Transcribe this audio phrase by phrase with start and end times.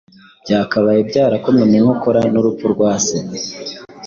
[0.43, 3.17] byakabaye byarakomwe mu nkokora n’urupfu rwa se